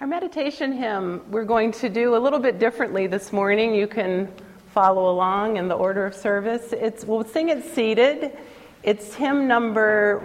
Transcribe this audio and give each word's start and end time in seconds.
Our 0.00 0.06
meditation 0.06 0.72
hymn, 0.72 1.30
we're 1.30 1.44
going 1.44 1.72
to 1.72 1.90
do 1.90 2.16
a 2.16 2.20
little 2.20 2.38
bit 2.38 2.58
differently 2.58 3.06
this 3.06 3.34
morning. 3.34 3.74
You 3.74 3.86
can 3.86 4.32
follow 4.72 5.10
along 5.10 5.58
in 5.58 5.68
the 5.68 5.74
order 5.74 6.06
of 6.06 6.14
service. 6.14 6.72
It's, 6.72 7.04
we'll 7.04 7.22
sing 7.22 7.50
it 7.50 7.62
seated. 7.74 8.34
It's 8.82 9.14
hymn 9.14 9.46
number 9.46 10.20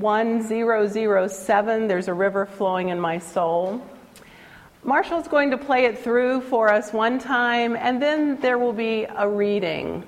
1007, 0.00 1.86
There's 1.86 2.08
a 2.08 2.12
River 2.12 2.46
Flowing 2.46 2.88
in 2.88 2.98
My 2.98 3.20
Soul. 3.20 3.80
Marshall's 4.82 5.28
going 5.28 5.52
to 5.52 5.56
play 5.56 5.84
it 5.84 6.00
through 6.00 6.40
for 6.40 6.68
us 6.68 6.92
one 6.92 7.20
time, 7.20 7.76
and 7.76 8.02
then 8.02 8.40
there 8.40 8.58
will 8.58 8.72
be 8.72 9.04
a 9.04 9.28
reading. 9.28 10.02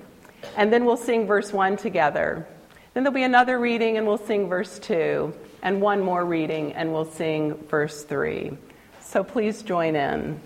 And 0.56 0.72
then 0.72 0.84
we'll 0.84 0.96
sing 0.96 1.24
verse 1.24 1.52
1 1.52 1.76
together. 1.76 2.48
Then 2.94 3.04
there'll 3.04 3.14
be 3.14 3.22
another 3.22 3.60
reading, 3.60 3.96
and 3.96 4.08
we'll 4.08 4.18
sing 4.18 4.48
verse 4.48 4.80
2, 4.80 5.32
and 5.62 5.80
one 5.80 6.00
more 6.00 6.24
reading, 6.24 6.72
and 6.72 6.92
we'll 6.92 7.04
sing 7.04 7.54
verse 7.68 8.02
3. 8.02 8.58
So 9.04 9.22
please 9.22 9.62
join 9.62 9.94
in. 9.94 10.40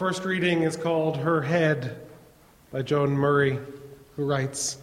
First 0.00 0.24
reading 0.24 0.62
is 0.62 0.78
called 0.78 1.18
Her 1.18 1.42
Head 1.42 1.94
by 2.72 2.80
Joan 2.80 3.10
Murray, 3.10 3.58
who 4.16 4.24
writes 4.24 4.78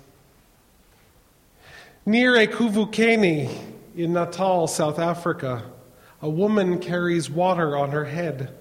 Near 2.06 2.34
Ekuvukeni 2.34 3.50
in 3.96 4.14
Natal, 4.14 4.68
South 4.68 5.00
Africa, 5.00 5.72
a 6.22 6.30
woman 6.30 6.78
carries 6.78 7.32
water 7.32 7.76
on 7.76 7.90
her 7.90 8.06
head. 8.06 8.56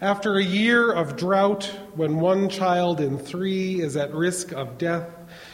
After 0.00 0.36
a 0.36 0.42
year 0.42 0.90
of 0.90 1.18
drought, 1.18 1.64
when 1.94 2.18
one 2.18 2.48
child 2.48 2.98
in 2.98 3.18
three 3.18 3.82
is 3.82 3.94
at 3.94 4.14
risk 4.14 4.52
of 4.52 4.78
death, 4.78 5.06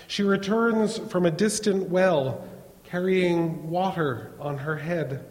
she 0.06 0.22
returns 0.22 0.96
from 0.96 1.26
a 1.26 1.30
distant 1.32 1.88
well 1.88 2.46
carrying 2.84 3.68
water 3.68 4.30
on 4.38 4.58
her 4.58 4.76
head. 4.76 5.24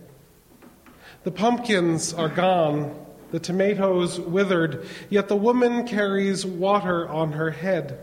The 1.23 1.31
pumpkins 1.31 2.14
are 2.14 2.28
gone 2.28 3.00
the 3.34 3.39
tomatoes 3.39 4.20
withered, 4.20 4.86
yet 5.09 5.28
the 5.28 5.36
woman 5.36 5.88
carries 5.88 6.45
water 6.45 7.09
on 7.09 7.31
her 7.31 7.50
head. 7.50 7.98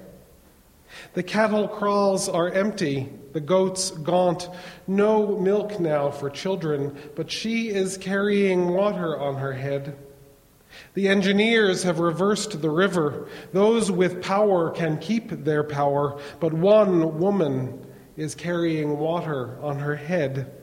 The 1.15 1.23
cattle 1.23 1.69
kraals 1.69 2.29
are 2.29 2.51
empty, 2.51 3.09
the 3.33 3.41
goats 3.41 3.93
gaunt. 3.93 4.51
No 4.89 5.39
milk 5.39 5.79
now 5.79 6.11
for 6.11 6.31
children, 6.31 6.99
but 7.15 7.31
she 7.31 7.69
is 7.69 7.97
carrying 7.97 8.71
water 8.71 9.17
on 9.17 9.37
her 9.37 9.53
head. 9.53 9.97
The 10.95 11.07
engineers 11.07 11.85
have 11.85 12.01
reversed 12.01 12.61
the 12.61 12.71
river. 12.71 13.29
Those 13.53 13.89
with 13.89 14.25
power 14.25 14.71
can 14.73 14.99
keep 14.99 15.45
their 15.45 15.63
power, 15.63 16.21
but 16.41 16.53
one 16.53 17.21
woman 17.21 17.87
is 18.17 18.35
carrying 18.35 18.99
water 18.99 19.61
on 19.63 19.79
her 19.79 19.95
head. 19.95 20.60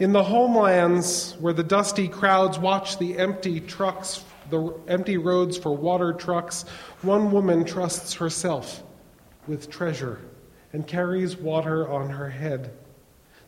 In 0.00 0.12
the 0.12 0.22
homelands 0.22 1.36
where 1.40 1.52
the 1.52 1.62
dusty 1.62 2.08
crowds 2.08 2.58
watch 2.58 2.98
the 2.98 3.18
empty 3.18 3.60
trucks, 3.60 4.24
the 4.48 4.72
empty 4.88 5.18
roads 5.18 5.58
for 5.58 5.76
water 5.76 6.14
trucks, 6.14 6.64
one 7.02 7.30
woman 7.30 7.66
trusts 7.66 8.14
herself 8.14 8.82
with 9.46 9.68
treasure 9.68 10.18
and 10.72 10.86
carries 10.86 11.36
water 11.36 11.86
on 11.86 12.08
her 12.08 12.30
head. 12.30 12.72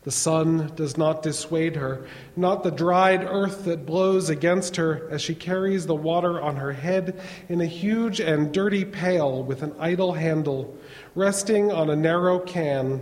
The 0.03 0.11
sun 0.11 0.71
does 0.75 0.95
not 0.95 1.23
dissuade 1.23 1.75
her, 1.75 2.05
not 2.35 2.61
the 2.61 2.69
dried 2.69 3.23
earth 3.23 3.65
that 3.65 3.87
blows 3.87 4.29
against 4.29 4.75
her 4.75 5.07
as 5.09 5.23
she 5.23 5.33
carries 5.33 5.87
the 5.87 5.95
water 5.95 6.39
on 6.39 6.57
her 6.57 6.73
head 6.73 7.19
in 7.49 7.61
a 7.61 7.65
huge 7.65 8.19
and 8.19 8.53
dirty 8.53 8.85
pail 8.85 9.41
with 9.41 9.63
an 9.63 9.73
idle 9.79 10.13
handle, 10.13 10.77
resting 11.15 11.71
on 11.71 11.89
a 11.89 11.95
narrow 11.95 12.37
can 12.37 13.01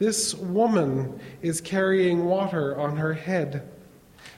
this 0.00 0.34
woman 0.34 1.20
is 1.42 1.60
carrying 1.60 2.24
water 2.24 2.76
on 2.80 2.96
her 2.96 3.12
head. 3.12 3.68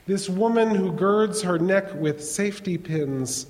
This 0.06 0.28
woman 0.28 0.74
who 0.74 0.90
girds 0.90 1.40
her 1.42 1.56
neck 1.56 1.94
with 1.94 2.22
safety 2.22 2.76
pins. 2.76 3.46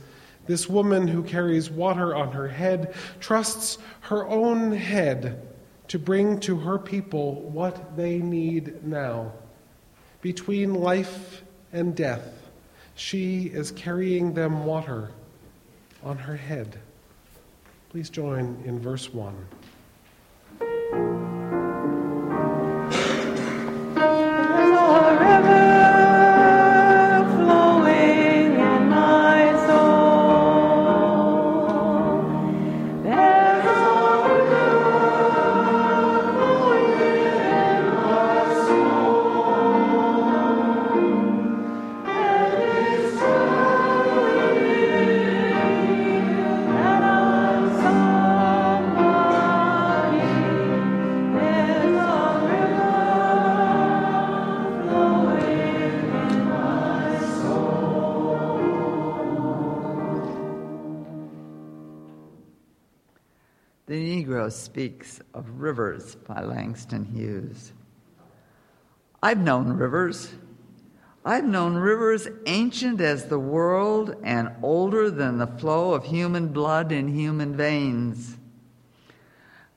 This 0.47 0.69
woman 0.69 1.09
who 1.09 1.23
carries 1.23 1.71
water 1.71 2.15
on 2.15 2.31
her 2.33 2.49
head 2.49 2.95
trusts 3.19 3.79
her 4.03 4.29
own 4.29 4.73
head 4.73 5.41
to 5.89 5.99
bring 5.99 6.39
to 6.41 6.59
her 6.59 6.79
people 6.79 7.41
what 7.41 7.97
they 7.97 8.19
need 8.19 8.85
now. 8.85 9.33
Between 10.21 10.75
life 10.75 11.43
and 11.73 11.97
death, 11.97 12.51
she 12.95 13.45
is 13.45 13.71
carrying 13.71 14.35
them 14.35 14.67
water 14.67 15.13
on 16.05 16.19
her 16.19 16.37
head. 16.37 16.79
Please 17.89 18.11
join 18.11 18.63
in 18.67 18.79
verse 18.79 19.15
1. 19.15 21.32
Speaks 64.55 65.21
of 65.35 65.61
rivers 65.61 66.15
by 66.15 66.43
Langston 66.43 67.05
Hughes. 67.05 67.73
I've 69.23 69.39
known 69.39 69.73
rivers. 69.73 70.33
I've 71.25 71.45
known 71.45 71.77
rivers 71.77 72.27
ancient 72.47 73.01
as 73.01 73.27
the 73.27 73.39
world 73.39 74.17
and 74.25 74.51
older 74.63 75.11
than 75.11 75.39
the 75.39 75.47
flow 75.47 75.95
of 75.95 76.05
human 76.05 76.49
blood 76.49 76.91
in 76.91 77.07
human 77.09 77.57
veins. 77.57 78.37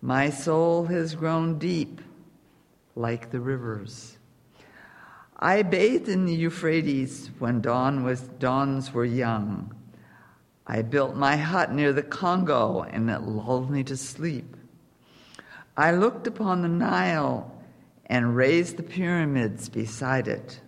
My 0.01 0.29
soul 0.29 0.85
has 0.85 1.15
grown 1.15 1.59
deep 1.59 2.01
like 2.95 3.29
the 3.29 3.39
rivers. 3.39 4.17
I 5.37 5.61
bathed 5.61 6.07
in 6.07 6.25
the 6.25 6.33
Euphrates 6.33 7.29
when 7.39 7.61
dawn 7.61 8.03
was, 8.03 8.21
dawns 8.39 8.93
were 8.93 9.05
young. 9.05 9.73
I 10.65 10.81
built 10.81 11.15
my 11.15 11.35
hut 11.37 11.71
near 11.71 11.93
the 11.93 12.01
Congo 12.01 12.81
and 12.81 13.09
it 13.09 13.21
lulled 13.21 13.69
me 13.69 13.83
to 13.83 13.97
sleep. 13.97 14.55
I 15.77 15.91
looked 15.91 16.27
upon 16.27 16.61
the 16.61 16.67
Nile 16.67 17.51
and 18.05 18.35
raised 18.35 18.77
the 18.77 18.83
pyramids 18.83 19.67
beside 19.67 20.27
it. 20.27 20.61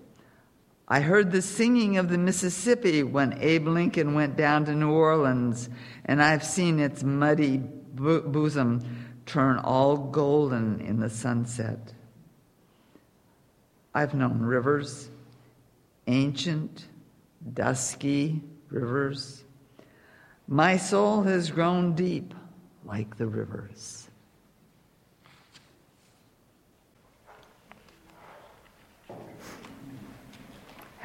I 0.88 1.01
heard 1.01 1.31
the 1.31 1.42
singing 1.42 1.98
of 1.98 2.09
the 2.09 2.18
Mississippi 2.18 3.04
when 3.04 3.38
Abe 3.39 3.68
Lincoln 3.68 4.13
went 4.13 4.38
down 4.38 4.65
to 4.65 4.74
New 4.74 4.92
Orleans, 4.92 5.69
and 6.06 6.24
I've 6.24 6.44
seen 6.44 6.80
its 6.80 7.04
muddy 7.04 7.57
bo- 7.57 8.21
bosom 8.21 8.81
turn 9.25 9.57
all 9.57 9.98
golden 9.98 10.80
in 10.80 11.00
the 11.00 11.10
sunset. 11.10 11.94
I've 13.94 14.13
known 14.13 14.42
rivers, 14.42 15.10
ancient, 16.07 16.86
dusky 17.53 18.42
rivers. 18.69 19.44
My 20.48 20.77
soul 20.77 21.24
has 21.24 21.51
grown 21.51 21.95
deep 21.95 22.33
like 22.86 23.18
the 23.18 23.27
rivers. 23.27 24.06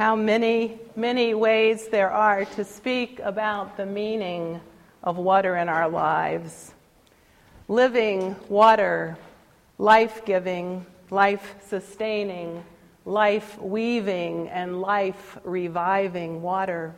How 0.02 0.16
many, 0.16 0.80
many 0.96 1.32
ways 1.32 1.86
there 1.86 2.10
are 2.10 2.44
to 2.44 2.64
speak 2.64 3.20
about 3.20 3.76
the 3.76 3.86
meaning 3.86 4.60
of 5.04 5.16
water 5.16 5.56
in 5.56 5.68
our 5.68 5.88
lives. 5.88 6.74
Living 7.68 8.34
water, 8.48 9.16
life 9.78 10.24
giving, 10.24 10.84
life 11.10 11.54
sustaining, 11.68 12.64
life 13.04 13.56
weaving, 13.60 14.48
and 14.48 14.80
life 14.80 15.38
reviving 15.44 16.42
water. 16.42 16.96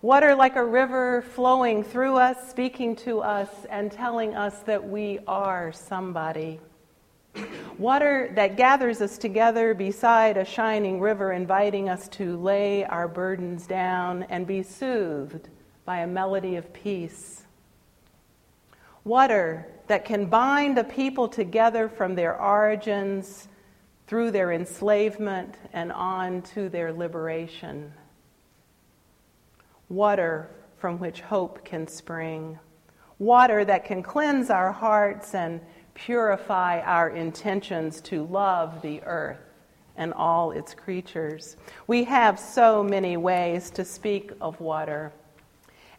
Water 0.00 0.34
like 0.34 0.56
a 0.56 0.64
river 0.64 1.22
flowing 1.22 1.84
through 1.84 2.16
us, 2.16 2.50
speaking 2.50 2.96
to 2.96 3.20
us, 3.20 3.50
and 3.70 3.92
telling 3.92 4.34
us 4.34 4.58
that 4.62 4.88
we 4.88 5.20
are 5.28 5.70
somebody. 5.70 6.58
Water 7.78 8.30
that 8.34 8.56
gathers 8.56 9.00
us 9.00 9.18
together 9.18 9.74
beside 9.74 10.36
a 10.36 10.44
shining 10.44 11.00
river, 11.00 11.32
inviting 11.32 11.88
us 11.88 12.08
to 12.08 12.36
lay 12.36 12.84
our 12.84 13.08
burdens 13.08 13.66
down 13.66 14.24
and 14.24 14.46
be 14.46 14.62
soothed 14.62 15.48
by 15.84 15.98
a 15.98 16.06
melody 16.06 16.56
of 16.56 16.72
peace. 16.72 17.42
Water 19.04 19.66
that 19.88 20.04
can 20.04 20.26
bind 20.26 20.78
a 20.78 20.84
people 20.84 21.26
together 21.26 21.88
from 21.88 22.14
their 22.14 22.40
origins 22.40 23.48
through 24.06 24.30
their 24.30 24.52
enslavement 24.52 25.56
and 25.72 25.90
on 25.90 26.42
to 26.42 26.68
their 26.68 26.92
liberation. 26.92 27.92
Water 29.88 30.50
from 30.76 30.98
which 30.98 31.20
hope 31.20 31.64
can 31.64 31.88
spring. 31.88 32.58
Water 33.18 33.64
that 33.64 33.84
can 33.84 34.02
cleanse 34.02 34.50
our 34.50 34.70
hearts 34.70 35.34
and 35.34 35.60
purify 35.94 36.80
our 36.80 37.10
intentions 37.10 38.00
to 38.02 38.24
love 38.26 38.82
the 38.82 39.02
earth 39.04 39.38
and 39.96 40.12
all 40.14 40.52
its 40.52 40.74
creatures. 40.74 41.56
We 41.86 42.04
have 42.04 42.38
so 42.38 42.82
many 42.82 43.16
ways 43.16 43.70
to 43.72 43.84
speak 43.84 44.32
of 44.40 44.60
water. 44.60 45.12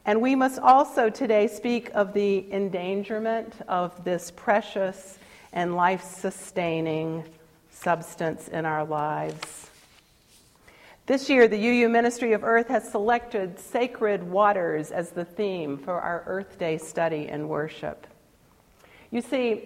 And 0.05 0.21
we 0.21 0.35
must 0.35 0.59
also 0.59 1.09
today 1.09 1.47
speak 1.47 1.89
of 1.93 2.13
the 2.13 2.51
endangerment 2.51 3.53
of 3.67 4.03
this 4.03 4.31
precious 4.31 5.17
and 5.53 5.75
life 5.75 6.03
sustaining 6.03 7.23
substance 7.69 8.47
in 8.47 8.65
our 8.65 8.83
lives. 8.83 9.69
This 11.05 11.29
year, 11.29 11.47
the 11.47 11.57
UU 11.57 11.89
Ministry 11.89 12.31
of 12.31 12.43
Earth 12.43 12.69
has 12.69 12.89
selected 12.89 13.59
sacred 13.59 14.23
waters 14.23 14.89
as 14.89 15.09
the 15.09 15.25
theme 15.25 15.77
for 15.77 15.99
our 15.99 16.23
Earth 16.25 16.57
Day 16.57 16.77
study 16.77 17.27
and 17.27 17.49
worship. 17.49 18.07
You 19.11 19.21
see, 19.21 19.63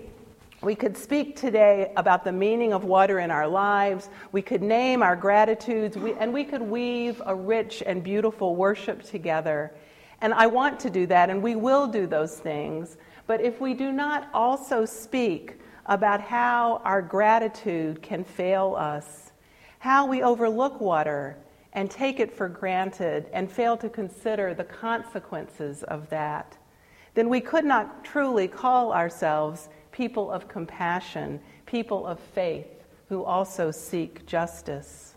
we 0.62 0.74
could 0.74 0.98
speak 0.98 1.36
today 1.36 1.92
about 1.98 2.24
the 2.24 2.32
meaning 2.32 2.74
of 2.74 2.84
water 2.84 3.20
in 3.20 3.30
our 3.30 3.48
lives. 3.48 4.10
We 4.32 4.42
could 4.42 4.64
name 4.64 5.04
our 5.04 5.16
gratitudes, 5.16 5.96
and 5.96 6.34
we 6.34 6.44
could 6.44 6.64
weave 6.64 7.22
a 7.26 7.36
rich 7.36 7.84
and 7.86 8.04
beautiful 8.04 8.56
worship 8.56 9.04
together. 9.04 9.76
And 10.20 10.34
I 10.34 10.48
want 10.48 10.80
to 10.80 10.90
do 10.90 11.06
that, 11.08 11.30
and 11.30 11.44
we 11.44 11.56
will 11.56 11.86
do 11.86 12.08
those 12.08 12.40
things. 12.40 12.98
But 13.28 13.40
if 13.40 13.62
we 13.62 13.76
do 13.76 13.92
not 13.92 14.30
also 14.34 14.84
speak 14.84 15.60
about 15.86 16.22
how 16.22 16.82
our 16.84 17.04
gratitude 17.04 18.02
can 18.02 18.24
fail 18.24 18.76
us, 18.76 19.32
how 19.78 20.08
we 20.08 20.24
overlook 20.24 20.82
water 20.82 21.38
and 21.74 21.92
take 21.92 22.20
it 22.20 22.34
for 22.34 22.50
granted 22.50 23.28
and 23.32 23.52
fail 23.52 23.78
to 23.78 23.90
consider 23.90 24.56
the 24.56 24.64
consequences 24.64 25.84
of 25.84 26.10
that, 26.10 26.58
then 27.14 27.30
we 27.30 27.42
could 27.42 27.66
not 27.66 28.04
truly 28.04 28.48
call 28.48 28.92
ourselves 28.92 29.70
people 29.98 30.30
of 30.32 30.48
compassion, 30.48 31.40
people 31.66 32.06
of 32.06 32.20
faith 32.20 32.68
who 33.10 33.24
also 33.24 33.72
seek 33.72 34.24
justice. 34.28 35.16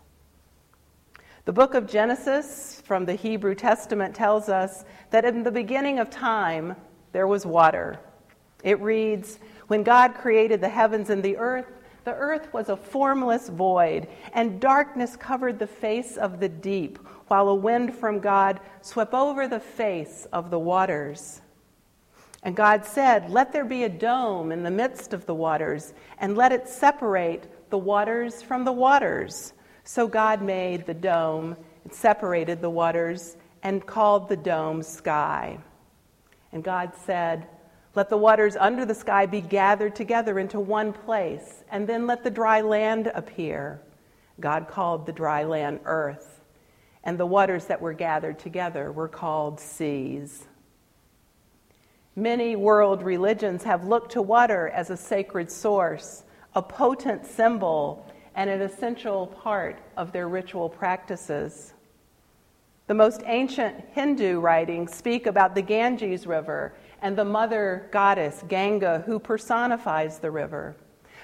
The 1.45 1.53
book 1.53 1.75
of 1.75 1.85
Genesis 1.85 2.81
from 2.83 3.05
the 3.05 3.13
Hebrew 3.13 3.53
Testament 3.53 4.15
tells 4.15 4.49
us 4.49 4.83
that 5.11 5.23
in 5.23 5.43
the 5.43 5.51
beginning 5.51 5.99
of 5.99 6.09
time 6.09 6.75
there 7.11 7.27
was 7.27 7.45
water. 7.45 7.99
It 8.63 8.81
reads, 8.81 9.37
When 9.67 9.83
God 9.83 10.15
created 10.15 10.61
the 10.61 10.69
heavens 10.69 11.11
and 11.11 11.21
the 11.21 11.37
earth, 11.37 11.67
the 12.03 12.15
earth 12.15 12.51
was 12.51 12.69
a 12.69 12.75
formless 12.75 13.49
void, 13.49 14.07
and 14.33 14.59
darkness 14.59 15.15
covered 15.15 15.59
the 15.59 15.67
face 15.67 16.17
of 16.17 16.39
the 16.39 16.49
deep, 16.49 16.97
while 17.27 17.49
a 17.49 17.55
wind 17.55 17.93
from 17.93 18.19
God 18.19 18.59
swept 18.81 19.13
over 19.13 19.47
the 19.47 19.59
face 19.59 20.25
of 20.33 20.49
the 20.49 20.59
waters. 20.59 21.41
And 22.43 22.55
God 22.55 22.85
said, 22.85 23.29
Let 23.29 23.53
there 23.53 23.65
be 23.65 23.83
a 23.83 23.89
dome 23.89 24.51
in 24.51 24.63
the 24.63 24.71
midst 24.71 25.13
of 25.13 25.25
the 25.25 25.35
waters, 25.35 25.93
and 26.17 26.35
let 26.35 26.51
it 26.51 26.67
separate 26.67 27.69
the 27.69 27.77
waters 27.77 28.41
from 28.41 28.65
the 28.65 28.71
waters. 28.71 29.53
So 29.83 30.07
God 30.07 30.41
made 30.41 30.85
the 30.85 30.93
dome, 30.93 31.55
it 31.85 31.93
separated 31.93 32.61
the 32.61 32.69
waters, 32.69 33.37
and 33.63 33.85
called 33.85 34.27
the 34.27 34.37
dome 34.37 34.81
sky. 34.81 35.59
And 36.51 36.63
God 36.63 36.93
said, 37.05 37.47
Let 37.95 38.09
the 38.09 38.17
waters 38.17 38.55
under 38.55 38.85
the 38.85 38.95
sky 38.95 39.25
be 39.27 39.41
gathered 39.41 39.95
together 39.95 40.39
into 40.39 40.59
one 40.59 40.93
place, 40.93 41.63
and 41.69 41.87
then 41.87 42.07
let 42.07 42.23
the 42.23 42.31
dry 42.31 42.61
land 42.61 43.11
appear. 43.13 43.81
God 44.39 44.67
called 44.67 45.05
the 45.05 45.13
dry 45.13 45.43
land 45.43 45.81
earth, 45.85 46.41
and 47.03 47.19
the 47.19 47.25
waters 47.25 47.65
that 47.65 47.81
were 47.81 47.93
gathered 47.93 48.39
together 48.39 48.91
were 48.91 49.07
called 49.07 49.59
seas. 49.59 50.47
Many 52.21 52.55
world 52.55 53.01
religions 53.01 53.63
have 53.63 53.87
looked 53.87 54.11
to 54.11 54.21
water 54.21 54.69
as 54.69 54.91
a 54.91 54.95
sacred 54.95 55.49
source, 55.49 56.21
a 56.53 56.61
potent 56.61 57.25
symbol, 57.25 58.05
and 58.35 58.47
an 58.47 58.61
essential 58.61 59.25
part 59.25 59.79
of 59.97 60.11
their 60.11 60.29
ritual 60.29 60.69
practices. 60.69 61.73
The 62.85 62.93
most 62.93 63.23
ancient 63.25 63.83
Hindu 63.93 64.39
writings 64.39 64.93
speak 64.93 65.25
about 65.25 65.55
the 65.55 65.63
Ganges 65.63 66.27
River 66.27 66.75
and 67.01 67.17
the 67.17 67.25
mother 67.25 67.89
goddess 67.91 68.43
Ganga, 68.47 69.01
who 69.07 69.17
personifies 69.17 70.19
the 70.19 70.29
river. 70.29 70.75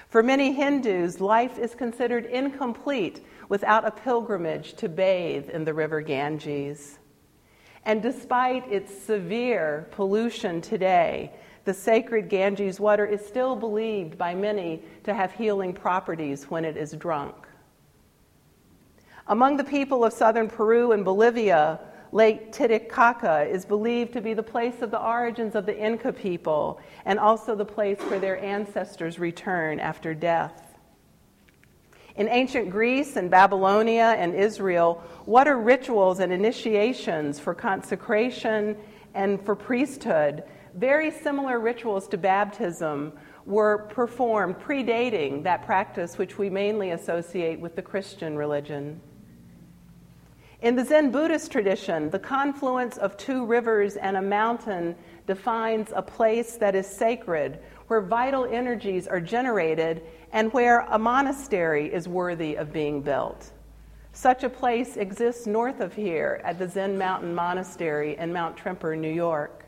For 0.08 0.20
many 0.20 0.52
Hindus, 0.52 1.20
life 1.20 1.60
is 1.60 1.76
considered 1.76 2.26
incomplete 2.26 3.24
without 3.48 3.86
a 3.86 3.92
pilgrimage 3.92 4.74
to 4.74 4.88
bathe 4.88 5.48
in 5.48 5.64
the 5.64 5.74
river 5.74 6.00
Ganges. 6.00 6.98
And 7.88 8.02
despite 8.02 8.70
its 8.70 8.94
severe 8.94 9.88
pollution 9.92 10.60
today, 10.60 11.32
the 11.64 11.72
sacred 11.72 12.28
Ganges 12.28 12.78
water 12.78 13.06
is 13.06 13.24
still 13.24 13.56
believed 13.56 14.18
by 14.18 14.34
many 14.34 14.82
to 15.04 15.14
have 15.14 15.32
healing 15.32 15.72
properties 15.72 16.44
when 16.50 16.66
it 16.66 16.76
is 16.76 16.92
drunk. 16.92 17.34
Among 19.26 19.56
the 19.56 19.64
people 19.64 20.04
of 20.04 20.12
southern 20.12 20.48
Peru 20.48 20.92
and 20.92 21.02
Bolivia, 21.02 21.80
Lake 22.12 22.52
Titicaca 22.52 23.48
is 23.50 23.64
believed 23.64 24.12
to 24.12 24.20
be 24.20 24.34
the 24.34 24.42
place 24.42 24.82
of 24.82 24.90
the 24.90 25.02
origins 25.02 25.54
of 25.54 25.64
the 25.64 25.78
Inca 25.78 26.12
people 26.12 26.82
and 27.06 27.18
also 27.18 27.54
the 27.54 27.64
place 27.64 27.98
where 28.00 28.20
their 28.20 28.38
ancestors 28.44 29.18
return 29.18 29.80
after 29.80 30.12
death. 30.12 30.67
In 32.18 32.28
ancient 32.28 32.70
Greece 32.70 33.14
and 33.14 33.30
Babylonia 33.30 34.16
and 34.18 34.34
Israel, 34.34 35.04
what 35.24 35.46
are 35.46 35.56
rituals 35.56 36.18
and 36.18 36.32
initiations 36.32 37.38
for 37.38 37.54
consecration 37.54 38.76
and 39.14 39.40
for 39.46 39.54
priesthood, 39.54 40.42
very 40.74 41.12
similar 41.12 41.60
rituals 41.60 42.08
to 42.08 42.18
baptism, 42.18 43.12
were 43.46 43.86
performed 43.90 44.56
predating 44.58 45.44
that 45.44 45.64
practice 45.64 46.18
which 46.18 46.38
we 46.38 46.50
mainly 46.50 46.90
associate 46.90 47.60
with 47.60 47.76
the 47.76 47.82
Christian 47.82 48.36
religion. 48.36 49.00
In 50.60 50.74
the 50.74 50.84
Zen 50.84 51.12
Buddhist 51.12 51.52
tradition, 51.52 52.10
the 52.10 52.18
confluence 52.18 52.98
of 52.98 53.16
two 53.16 53.46
rivers 53.46 53.94
and 53.94 54.16
a 54.16 54.22
mountain 54.22 54.96
defines 55.28 55.92
a 55.94 56.02
place 56.02 56.56
that 56.56 56.74
is 56.74 56.88
sacred, 56.88 57.60
where 57.88 58.00
vital 58.00 58.44
energies 58.44 59.06
are 59.06 59.20
generated 59.20 60.02
and 60.32 60.52
where 60.52 60.80
a 60.90 60.98
monastery 60.98 61.92
is 61.92 62.06
worthy 62.06 62.54
of 62.54 62.72
being 62.72 63.02
built. 63.02 63.50
Such 64.12 64.44
a 64.44 64.48
place 64.48 64.96
exists 64.96 65.46
north 65.46 65.80
of 65.80 65.94
here 65.94 66.40
at 66.44 66.58
the 66.58 66.68
Zen 66.68 66.98
Mountain 66.98 67.34
Monastery 67.34 68.16
in 68.16 68.32
Mount 68.32 68.56
Tremper, 68.56 68.96
New 68.96 69.12
York. 69.12 69.64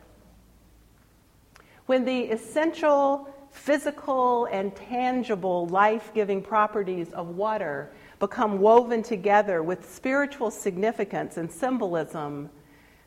When 1.86 2.04
the 2.04 2.22
essential 2.24 3.28
physical 3.50 4.46
and 4.46 4.74
tangible 4.76 5.66
life 5.68 6.12
giving 6.14 6.42
properties 6.42 7.12
of 7.12 7.28
water 7.28 7.92
become 8.18 8.60
woven 8.60 9.02
together 9.02 9.62
with 9.62 9.92
spiritual 9.92 10.50
significance 10.50 11.36
and 11.36 11.50
symbolism, 11.50 12.50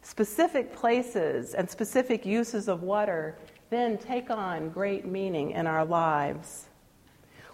specific 0.02 0.74
places 0.74 1.54
and 1.54 1.70
specific 1.70 2.26
uses 2.26 2.68
of 2.68 2.84
water 2.84 3.38
then 3.74 3.98
take 3.98 4.30
on 4.30 4.70
great 4.70 5.06
meaning 5.06 5.52
in 5.52 5.68
our 5.68 5.84
lives. 5.84 6.68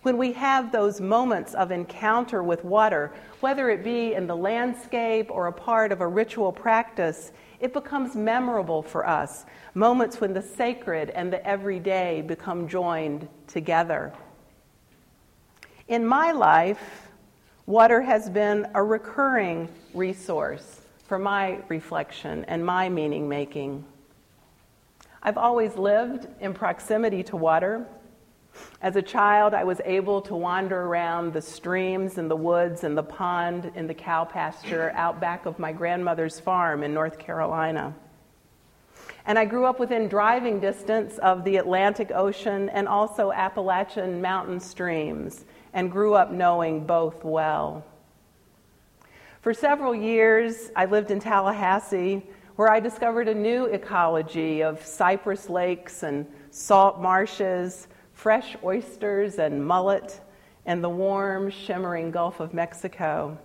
When 0.02 0.18
we 0.18 0.34
have 0.34 0.72
those 0.72 1.02
moments 1.02 1.54
of 1.54 1.72
encounter 1.72 2.44
with 2.44 2.64
water, 2.64 3.12
whether 3.40 3.70
it 3.70 3.84
be 3.84 4.14
in 4.14 4.28
the 4.28 4.36
landscape 4.36 5.30
or 5.30 5.48
a 5.48 5.54
part 5.54 5.92
of 5.92 6.02
a 6.02 6.08
ritual 6.08 6.52
practice, 6.52 7.32
it 7.60 7.74
becomes 7.74 8.16
memorable 8.16 8.82
for 8.82 9.08
us. 9.08 9.46
Moments 9.74 10.22
when 10.22 10.34
the 10.34 10.42
sacred 10.42 11.10
and 11.10 11.32
the 11.32 11.46
everyday 11.46 12.22
become 12.22 12.68
joined 12.68 13.28
together. 13.48 14.14
In 15.88 16.06
my 16.06 16.32
life, 16.32 17.10
Water 17.70 18.02
has 18.02 18.32
been 18.32 18.68
a 18.74 18.82
recurring 18.82 19.70
resource 19.94 20.82
for 21.06 21.20
my 21.20 21.60
reflection 21.68 22.44
and 22.46 22.66
my 22.66 22.90
meaning 22.90 23.30
making. 23.30 23.86
I've 25.22 25.38
always 25.38 25.76
lived 25.76 26.28
in 26.40 26.54
proximity 26.54 27.24
to 27.24 27.36
water. 27.36 27.86
As 28.82 28.96
a 28.96 29.02
child, 29.02 29.54
I 29.54 29.64
was 29.64 29.82
able 29.84 30.22
to 30.24 30.36
wander 30.36 30.82
around 30.82 31.34
the 31.34 31.42
streams 31.42 32.18
and 32.18 32.32
the 32.32 32.36
woods 32.36 32.84
and 32.84 32.98
the 32.98 33.04
pond 33.04 33.72
in 33.76 33.88
the 33.88 33.94
cow 33.94 34.24
pasture 34.24 34.92
out 34.96 35.20
back 35.20 35.46
of 35.46 35.60
my 35.60 35.72
grandmother's 35.74 36.40
farm 36.40 36.84
in 36.84 36.94
North 36.94 37.20
Carolina. 37.20 37.94
And 39.26 39.38
I 39.38 39.46
grew 39.46 39.66
up 39.66 39.80
within 39.80 40.08
driving 40.08 40.60
distance 40.60 41.18
of 41.18 41.44
the 41.44 41.58
Atlantic 41.58 42.12
Ocean 42.12 42.70
and 42.70 42.88
also 42.88 43.32
Appalachian 43.32 44.22
mountain 44.22 44.60
streams, 44.60 45.46
and 45.74 45.92
grew 45.92 46.16
up 46.16 46.32
knowing 46.32 46.86
both 46.86 47.24
well. 47.24 47.86
For 49.42 49.54
several 49.54 49.94
years, 49.94 50.72
I 50.76 50.86
lived 50.86 51.12
in 51.12 51.20
Tallahassee, 51.20 52.24
where 52.60 52.70
I 52.70 52.82
discovered 52.82 53.30
a 53.30 53.34
new 53.34 53.68
ecology 53.68 54.62
of 54.64 54.86
cypress 54.86 55.48
lakes 55.48 56.04
and 56.04 56.28
salt 56.52 57.00
marshes, 57.00 57.88
fresh 58.12 58.58
oysters 58.62 59.40
and 59.40 59.66
mullet, 59.66 60.20
and 60.66 60.84
the 60.84 60.90
warm, 60.90 61.50
shimmering 61.50 62.12
Gulf 62.12 62.42
of 62.42 62.54
Mexico. 62.54 63.38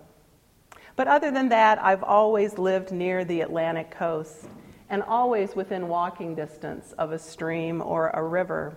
But 0.97 1.07
other 1.07 1.31
than 1.31 1.47
that, 1.47 1.81
I've 1.81 2.03
always 2.03 2.57
lived 2.57 2.91
near 2.91 3.23
the 3.23 3.39
Atlantic 3.39 3.89
coast 3.89 4.49
and 4.89 5.01
always 5.01 5.55
within 5.55 5.87
walking 5.87 6.35
distance 6.35 6.91
of 6.97 7.13
a 7.13 7.17
stream 7.17 7.81
or 7.81 8.09
a 8.09 8.21
river. 8.21 8.75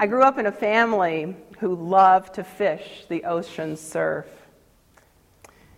I 0.00 0.08
grew 0.08 0.24
up 0.24 0.38
in 0.38 0.46
a 0.46 0.52
family 0.52 1.36
who 1.60 1.76
loved 1.76 2.34
to 2.34 2.42
fish 2.42 3.04
the 3.08 3.22
ocean 3.22 3.76
surf. 3.76 4.26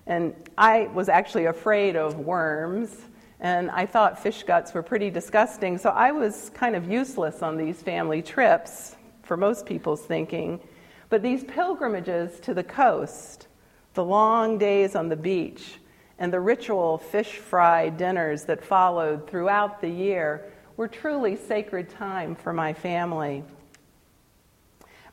And 0.06 0.34
I 0.58 0.88
was 0.94 1.08
actually 1.08 1.46
afraid 1.46 1.96
of 1.96 2.18
worms, 2.18 2.94
and 3.40 3.70
I 3.70 3.87
thought 3.87 4.23
fish 4.23 4.42
guts 4.42 4.75
were 4.75 4.82
pretty 4.82 5.11
disgusting, 5.11 5.78
so 5.78 5.90
I 5.90 6.12
was 6.12 6.50
kind 6.54 6.76
of 6.76 6.90
useless 6.90 7.42
on 7.42 7.56
these 7.56 7.82
family 7.82 8.23
trips, 8.23 8.96
for 9.23 9.37
most 9.37 9.64
people's 9.66 10.02
thinking. 10.02 10.61
But 11.08 11.23
these 11.23 11.44
pilgrimages 11.44 12.38
to 12.40 12.54
the 12.54 12.64
coast, 12.64 13.49
the 13.94 14.04
long 14.04 14.58
days 14.58 14.94
on 14.94 15.08
the 15.08 15.16
beach, 15.16 15.78
and 16.18 16.32
the 16.32 16.40
ritual 16.40 16.99
fish 16.99 17.38
fry 17.38 17.88
dinners 17.88 18.44
that 18.44 18.64
followed 18.64 19.28
throughout 19.28 19.80
the 19.80 19.88
year 19.88 20.52
were 20.76 20.88
truly 20.88 21.37
sacred 21.37 21.88
time 21.88 22.34
for 22.34 22.52
my 22.52 22.73
family. 22.73 23.44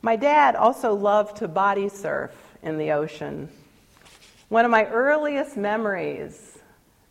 My 0.01 0.15
dad 0.15 0.55
also 0.55 0.93
loved 0.93 1.37
to 1.37 1.47
body 1.47 1.89
surf 1.89 2.31
in 2.63 2.77
the 2.77 2.91
ocean. 2.91 3.49
One 4.51 4.65
of 4.65 4.71
my 4.71 4.83
earliest 4.87 5.55
memories 5.55 6.59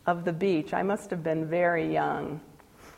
of 0.07 0.27
the 0.27 0.33
beach, 0.33 0.75
I 0.75 0.83
must 0.83 1.09
have 1.09 1.23
been 1.23 1.47
very 1.47 1.91
young, 1.91 2.43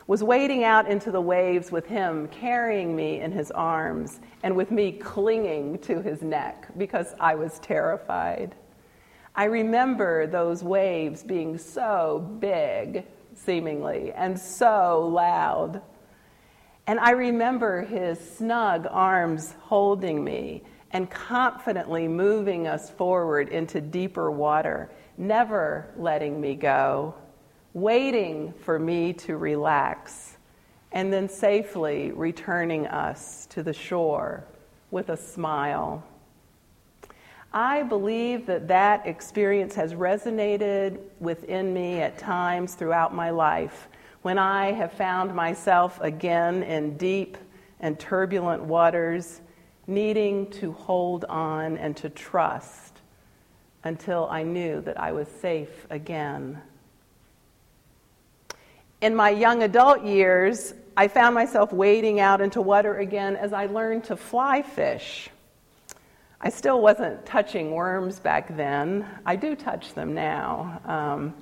was 0.05 0.21
wading 0.21 0.65
out 0.65 0.85
into 0.85 1.11
the 1.11 1.21
waves 1.21 1.71
with 1.71 1.85
him 1.85 2.27
carrying 2.27 2.93
me 2.93 3.21
in 3.21 3.31
his 3.31 3.51
arms 3.51 4.19
and 4.43 4.53
with 4.53 4.69
me 4.69 4.91
clinging 4.91 5.79
to 5.83 6.01
his 6.01 6.21
neck 6.21 6.67
because 6.77 7.15
I 7.21 7.35
was 7.35 7.57
terrified. 7.59 8.53
I 9.33 9.45
remember 9.45 10.27
those 10.27 10.61
waves 10.61 11.23
being 11.23 11.57
so 11.57 12.29
big, 12.41 13.05
seemingly, 13.33 14.11
and 14.11 14.37
so 14.37 15.09
loud. 15.09 15.81
And 16.85 16.99
I 16.99 17.11
remember 17.11 17.83
his 17.83 18.19
snug 18.19 18.87
arms 18.91 19.55
holding 19.61 20.21
me 20.21 20.63
and 20.93 21.09
confidently 21.09 22.07
moving 22.07 22.67
us 22.67 22.89
forward 22.89 23.49
into 23.49 23.81
deeper 23.81 24.31
water, 24.31 24.89
never 25.17 25.91
letting 25.97 26.39
me 26.39 26.53
go, 26.55 27.13
waiting 27.73 28.53
for 28.61 28.77
me 28.77 29.11
to 29.11 29.35
relax, 29.35 30.37
and 30.91 31.11
then 31.11 31.27
safely 31.27 32.11
returning 32.11 32.85
us 32.87 33.47
to 33.47 33.63
the 33.63 33.73
shore 33.73 34.45
with 34.91 35.09
a 35.09 35.17
smile. 35.17 36.03
I 37.51 37.83
believe 37.83 38.45
that 38.45 38.67
that 38.67 39.05
experience 39.05 39.75
has 39.75 39.93
resonated 39.93 40.99
within 41.19 41.73
me 41.73 42.01
at 42.01 42.17
times 42.17 42.75
throughout 42.75 43.13
my 43.13 43.31
life 43.31 43.89
when 44.23 44.37
I 44.37 44.71
have 44.71 44.93
found 44.93 45.35
myself 45.35 45.99
again 46.01 46.63
in 46.63 46.97
deep 46.97 47.37
and 47.79 47.99
turbulent 47.99 48.63
waters, 48.63 49.41
needing 49.87 50.49
to 50.51 50.71
hold 50.71 51.25
on 51.25 51.77
and 51.77 51.95
to 51.97 52.09
trust 52.09 53.01
until 53.83 54.27
I 54.29 54.43
knew 54.43 54.81
that 54.81 54.99
I 54.99 55.11
was 55.11 55.27
safe 55.27 55.87
again. 55.89 56.61
In 59.01 59.15
my 59.15 59.29
young 59.29 59.63
adult 59.63 60.03
years, 60.05 60.73
I 60.95 61.07
found 61.07 61.35
myself 61.35 61.73
wading 61.73 62.19
out 62.19 62.39
into 62.39 62.61
water 62.61 62.97
again 62.97 63.35
as 63.35 63.51
I 63.51 63.65
learned 63.65 64.05
to 64.05 64.15
fly 64.15 64.61
fish. 64.61 65.29
I 66.39 66.49
still 66.49 66.81
wasn't 66.81 67.25
touching 67.25 67.71
worms 67.71 68.19
back 68.19 68.55
then. 68.55 69.05
I 69.25 69.35
do 69.35 69.55
touch 69.55 69.93
them 69.93 70.13
now. 70.13 70.81
Um, 70.85 71.33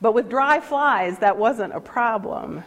but 0.00 0.14
with 0.14 0.30
dry 0.30 0.60
flies, 0.60 1.18
that 1.18 1.36
wasn't 1.36 1.74
a 1.74 1.80
problem. 1.80 2.62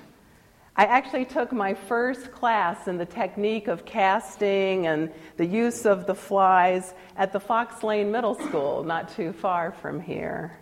I 0.82 0.86
actually 0.86 1.26
took 1.26 1.52
my 1.52 1.76
first 1.76 2.32
class 2.32 2.88
in 2.88 2.98
the 2.98 3.06
technique 3.06 3.68
of 3.68 3.86
casting 3.86 4.88
and 4.88 5.12
the 5.38 5.46
use 5.46 5.86
of 5.86 6.08
the 6.08 6.16
flies 6.16 6.96
at 7.18 7.32
the 7.32 7.40
Fox 7.40 7.84
Lane 7.84 8.12
Middle 8.12 8.34
School, 8.34 8.84
not 8.84 9.16
too 9.16 9.32
far 9.32 9.74
from 9.74 10.00
here. 10.00 10.58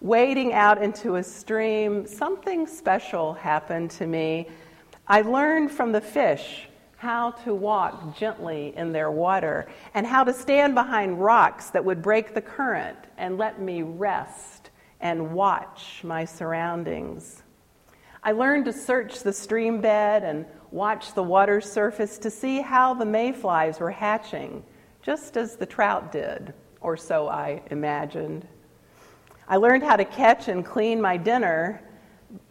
Wading 0.00 0.52
out 0.52 0.80
into 0.80 1.16
a 1.16 1.22
stream, 1.24 2.06
something 2.06 2.64
special 2.64 3.34
happened 3.34 3.90
to 3.90 4.06
me. 4.06 4.48
I 5.08 5.22
learned 5.22 5.72
from 5.72 5.90
the 5.90 6.00
fish 6.00 6.68
how 6.96 7.32
to 7.32 7.52
walk 7.52 8.16
gently 8.16 8.72
in 8.76 8.92
their 8.92 9.10
water, 9.10 9.66
and 9.94 10.06
how 10.06 10.22
to 10.22 10.32
stand 10.32 10.76
behind 10.76 11.20
rocks 11.20 11.70
that 11.70 11.84
would 11.84 12.02
break 12.02 12.34
the 12.34 12.40
current 12.40 12.98
and 13.18 13.36
let 13.36 13.60
me 13.60 13.82
rest 13.82 14.70
and 15.00 15.32
watch 15.32 16.02
my 16.04 16.24
surroundings. 16.24 17.42
I 18.22 18.32
learned 18.32 18.66
to 18.66 18.72
search 18.72 19.20
the 19.20 19.32
stream 19.32 19.80
bed 19.80 20.22
and 20.22 20.46
watch 20.70 21.14
the 21.14 21.22
water 21.22 21.60
surface 21.60 22.18
to 22.18 22.30
see 22.30 22.60
how 22.60 22.94
the 22.94 23.04
mayflies 23.04 23.80
were 23.80 23.90
hatching, 23.90 24.62
just 25.02 25.36
as 25.36 25.56
the 25.56 25.66
trout 25.66 26.12
did, 26.12 26.54
or 26.80 26.96
so 26.96 27.28
I 27.28 27.62
imagined. 27.70 28.46
I 29.48 29.56
learned 29.56 29.82
how 29.82 29.96
to 29.96 30.04
catch 30.04 30.48
and 30.48 30.64
clean 30.64 31.00
my 31.00 31.16
dinner 31.16 31.82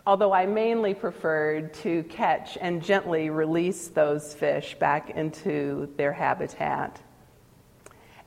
although 0.06 0.34
I 0.34 0.46
mainly 0.46 0.94
preferred 0.94 1.74
to 1.76 2.04
catch 2.04 2.58
and 2.60 2.84
gently 2.84 3.30
release 3.30 3.88
those 3.88 4.34
fish 4.34 4.76
back 4.76 5.12
into 5.12 5.92
their 5.98 6.14
habitat. 6.14 7.02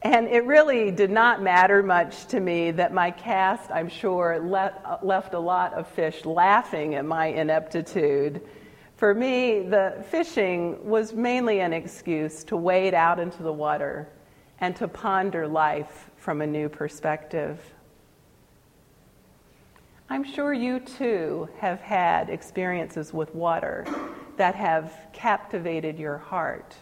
And 0.05 0.29
it 0.29 0.45
really 0.45 0.91
did 0.91 1.11
not 1.11 1.43
matter 1.43 1.83
much 1.83 2.27
to 2.27 2.39
me 2.39 2.71
that 2.73 2.93
my 2.93 3.11
cast, 3.11 3.71
I'm 3.71 3.89
sure, 3.89 4.39
le- 4.39 4.99
left 5.03 5.33
a 5.33 5.39
lot 5.39 5.73
of 5.73 5.89
fish 5.89 6.27
laughing 6.27 6.95
at 6.95 7.07
my 7.07 7.29
ineptitude. 7.29 8.43
For 8.97 9.15
me, 9.15 9.61
the 9.61 10.05
fishing 10.11 10.87
was 10.87 11.15
mainly 11.15 11.61
an 11.61 11.73
excuse 11.73 12.45
to 12.45 12.57
wade 12.57 12.93
out 12.93 13.19
into 13.19 13.43
the 13.43 13.53
water 13.53 14.11
and 14.61 14.77
to 14.77 14.89
ponder 14.89 15.49
life 15.49 16.11
from 16.17 16.43
a 16.43 16.47
new 16.47 16.69
perspective. 16.69 17.59
I'm 20.11 20.23
sure 20.23 20.53
you 20.53 20.81
too 20.81 21.49
have 21.61 21.81
had 21.81 22.29
experiences 22.29 23.15
with 23.15 23.35
water 23.35 23.87
that 24.37 24.55
have 24.55 24.93
captivated 25.15 25.99
your 25.99 26.19
heart 26.19 26.75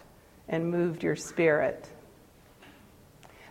and 0.49 0.69
moved 0.69 1.03
your 1.03 1.15
spirit. 1.15 1.87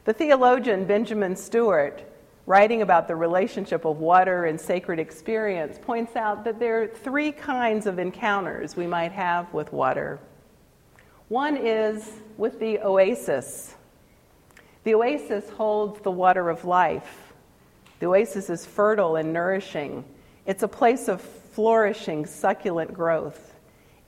The 0.04 0.12
theologian 0.12 0.84
Benjamin 0.84 1.36
Stewart, 1.36 2.02
writing 2.46 2.82
about 2.82 3.06
the 3.06 3.14
relationship 3.14 3.84
of 3.84 3.98
water 3.98 4.46
and 4.46 4.60
sacred 4.60 4.98
experience, 4.98 5.78
points 5.80 6.16
out 6.16 6.44
that 6.44 6.58
there 6.58 6.82
are 6.82 6.88
three 6.88 7.30
kinds 7.30 7.86
of 7.86 7.98
encounters 7.98 8.76
we 8.76 8.86
might 8.86 9.12
have 9.12 9.52
with 9.54 9.72
water. 9.72 10.18
One 11.28 11.56
is 11.56 12.10
with 12.36 12.58
the 12.58 12.80
oasis. 12.80 13.76
The 14.84 14.94
oasis 14.94 15.48
holds 15.50 16.00
the 16.00 16.10
water 16.10 16.50
of 16.50 16.64
life 16.64 17.32
the 18.02 18.08
oasis 18.08 18.50
is 18.50 18.66
fertile 18.66 19.14
and 19.14 19.32
nourishing. 19.32 20.04
It's 20.44 20.64
a 20.64 20.68
place 20.68 21.06
of 21.06 21.20
flourishing, 21.20 22.26
succulent 22.26 22.92
growth. 22.92 23.54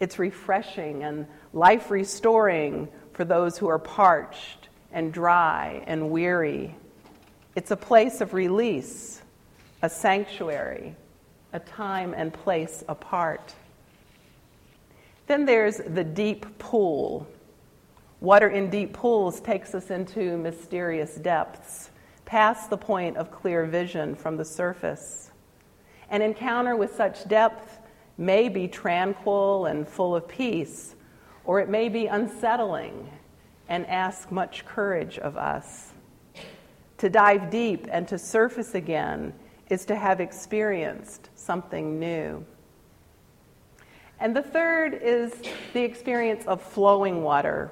It's 0.00 0.18
refreshing 0.18 1.04
and 1.04 1.28
life 1.52 1.92
restoring 1.92 2.88
for 3.12 3.24
those 3.24 3.56
who 3.56 3.68
are 3.68 3.78
parched 3.78 4.63
and 4.94 5.12
dry 5.12 5.82
and 5.86 6.08
weary. 6.08 6.74
It's 7.56 7.72
a 7.72 7.76
place 7.76 8.22
of 8.22 8.32
release, 8.32 9.20
a 9.82 9.90
sanctuary, 9.90 10.94
a 11.52 11.58
time 11.58 12.14
and 12.16 12.32
place 12.32 12.82
apart. 12.88 13.54
Then 15.26 15.44
there's 15.44 15.78
the 15.78 16.04
deep 16.04 16.58
pool. 16.58 17.26
Water 18.20 18.48
in 18.48 18.70
deep 18.70 18.94
pools 18.94 19.40
takes 19.40 19.74
us 19.74 19.90
into 19.90 20.38
mysterious 20.38 21.16
depths, 21.16 21.90
past 22.24 22.70
the 22.70 22.78
point 22.78 23.16
of 23.16 23.30
clear 23.30 23.66
vision 23.66 24.14
from 24.14 24.36
the 24.36 24.44
surface. 24.44 25.32
An 26.08 26.22
encounter 26.22 26.76
with 26.76 26.94
such 26.94 27.26
depth 27.28 27.78
may 28.16 28.48
be 28.48 28.68
tranquil 28.68 29.66
and 29.66 29.88
full 29.88 30.14
of 30.14 30.28
peace, 30.28 30.94
or 31.44 31.58
it 31.58 31.68
may 31.68 31.88
be 31.88 32.06
unsettling 32.06 33.10
and 33.68 33.86
ask 33.86 34.30
much 34.30 34.64
courage 34.64 35.18
of 35.18 35.36
us. 35.36 35.92
To 36.98 37.10
dive 37.10 37.50
deep 37.50 37.86
and 37.90 38.06
to 38.08 38.18
surface 38.18 38.74
again 38.74 39.34
is 39.68 39.84
to 39.86 39.96
have 39.96 40.20
experienced 40.20 41.30
something 41.34 41.98
new. 41.98 42.44
And 44.20 44.34
the 44.34 44.42
third 44.42 44.94
is 45.02 45.34
the 45.72 45.82
experience 45.82 46.46
of 46.46 46.62
flowing 46.62 47.22
water 47.22 47.70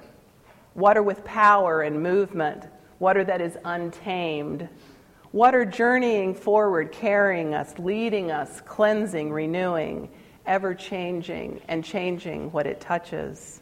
water 0.75 1.03
with 1.03 1.25
power 1.25 1.83
and 1.83 2.03
movement, 2.03 2.65
water 2.99 3.25
that 3.25 3.41
is 3.41 3.59
untamed, 3.65 4.69
water 5.33 5.65
journeying 5.65 6.35
forward, 6.35 6.93
carrying 6.93 7.55
us, 7.55 7.75
leading 7.79 8.31
us, 8.31 8.61
cleansing, 8.63 9.33
renewing, 9.33 10.09
ever 10.47 10.75
changing, 10.75 11.61
and 11.69 11.85
changing 11.85 12.53
what 12.53 12.67
it 12.67 12.81
touches. 12.81 13.62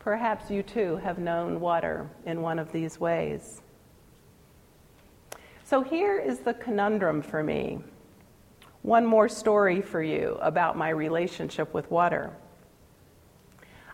Perhaps 0.00 0.50
you 0.50 0.62
too 0.62 0.96
have 0.96 1.18
known 1.18 1.60
water 1.60 2.10
in 2.24 2.40
one 2.40 2.58
of 2.58 2.72
these 2.72 2.98
ways. 2.98 3.60
So 5.62 5.82
here 5.82 6.18
is 6.18 6.40
the 6.40 6.54
conundrum 6.54 7.22
for 7.22 7.44
me. 7.44 7.80
One 8.82 9.04
more 9.04 9.28
story 9.28 9.82
for 9.82 10.02
you 10.02 10.38
about 10.40 10.76
my 10.76 10.88
relationship 10.88 11.72
with 11.74 11.88
water. 11.90 12.32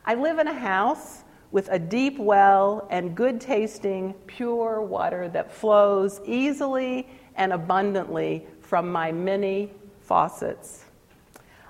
I 0.05 0.15
live 0.15 0.39
in 0.39 0.47
a 0.47 0.55
house 0.55 1.25
with 1.51 1.69
a 1.71 1.79
deep 1.79 2.19
well 2.19 2.87
and 2.91 3.17
good 3.17 3.41
tasting, 3.41 4.15
pure 4.29 4.81
water 4.81 5.29
that 5.31 5.53
flows 5.53 6.21
easily 6.25 7.09
and 7.35 7.53
abundantly 7.53 8.47
from 8.61 8.91
my 8.91 9.11
many 9.11 9.73
faucets. 10.01 10.86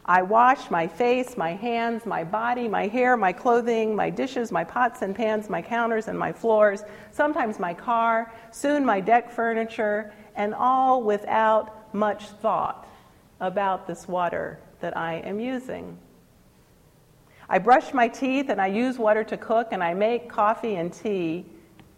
I 0.08 0.22
wash 0.22 0.70
my 0.70 0.86
face, 0.86 1.36
my 1.36 1.54
hands, 1.54 2.06
my 2.06 2.22
body, 2.22 2.68
my 2.68 2.86
hair, 2.86 3.16
my 3.16 3.32
clothing, 3.32 3.96
my 3.96 4.08
dishes, 4.08 4.52
my 4.52 4.62
pots 4.62 5.02
and 5.02 5.16
pans, 5.16 5.50
my 5.50 5.60
counters 5.60 6.06
and 6.06 6.16
my 6.16 6.32
floors, 6.32 6.84
sometimes 7.10 7.58
my 7.58 7.74
car, 7.74 8.32
soon 8.52 8.84
my 8.84 9.00
deck 9.00 9.32
furniture, 9.32 10.12
and 10.36 10.54
all 10.54 11.02
without 11.02 11.92
much 11.92 12.28
thought 12.28 12.86
about 13.40 13.88
this 13.88 14.06
water 14.06 14.60
that 14.80 14.96
I 14.96 15.14
am 15.16 15.40
using. 15.40 15.98
I 17.48 17.58
brush 17.58 17.92
my 17.92 18.06
teeth 18.06 18.48
and 18.48 18.60
I 18.60 18.68
use 18.68 18.98
water 18.98 19.24
to 19.24 19.36
cook 19.36 19.68
and 19.72 19.82
I 19.82 19.92
make 19.92 20.28
coffee 20.28 20.76
and 20.76 20.92
tea, 20.92 21.46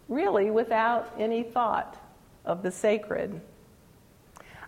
really 0.07 0.49
without 0.49 1.13
any 1.19 1.43
thought 1.43 1.95
of 2.43 2.63
the 2.63 2.71
sacred. 2.71 3.39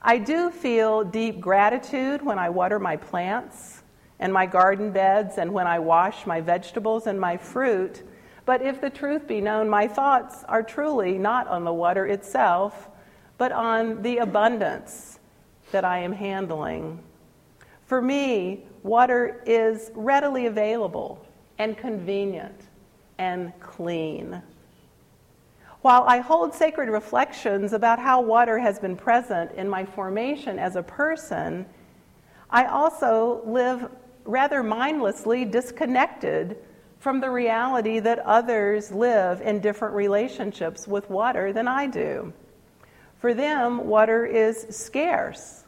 I 0.04 0.18
do 0.18 0.50
feel 0.50 1.04
deep 1.04 1.40
gratitude 1.40 2.24
when 2.24 2.40
I 2.40 2.50
water 2.50 2.80
my 2.80 2.98
plants 2.98 3.84
and 4.20 4.34
my 4.34 4.48
garden 4.48 4.92
beds 4.92 5.38
and 5.38 5.54
when 5.54 5.68
I 5.68 5.78
wash 5.78 6.26
my 6.26 6.42
vegetables 6.42 7.06
and 7.06 7.20
my 7.20 7.38
fruit. 7.38 8.02
But 8.46 8.64
if 8.64 8.82
the 8.82 8.90
truth 8.90 9.28
be 9.28 9.42
known, 9.42 9.70
my 9.70 9.88
thoughts 9.88 10.44
are 10.46 10.64
truly 10.64 11.20
not 11.20 11.48
on 11.48 11.64
the 11.64 11.74
water 11.74 12.08
itself, 12.08 12.90
but 13.38 13.52
on 13.52 14.02
the 14.02 14.18
abundance 14.18 15.20
that 15.72 15.86
I 15.86 16.00
am 16.00 16.14
handling. 16.14 17.04
For 17.86 18.02
me, 18.02 18.66
water 18.82 19.44
is 19.46 19.92
readily 19.94 20.48
available 20.48 21.24
and 21.60 21.78
convenient 21.78 22.60
and 23.20 23.54
clean. 23.60 24.42
While 25.82 26.04
I 26.04 26.20
hold 26.20 26.54
sacred 26.54 26.90
reflections 26.90 27.74
about 27.74 27.98
how 27.98 28.22
water 28.22 28.60
has 28.60 28.78
been 28.78 28.96
present 28.96 29.52
in 29.54 29.68
my 29.68 29.84
formation 29.84 30.60
as 30.60 30.76
a 30.76 30.84
person, 30.84 31.66
I 32.52 32.66
also 32.66 33.42
live 33.46 33.90
rather 34.24 34.62
mindlessly 34.62 35.44
disconnected 35.44 36.58
from 37.00 37.20
the 37.20 37.32
reality 37.32 38.00
that 38.00 38.20
others 38.20 38.92
live 38.92 39.42
in 39.42 39.60
different 39.60 39.96
relationships 39.96 40.88
with 40.88 41.10
water 41.10 41.52
than 41.52 41.68
I 41.68 41.88
do. 41.88 42.32
For 43.18 43.34
them, 43.34 43.88
water 43.88 44.28
is 44.28 44.68
scarce, 44.70 45.64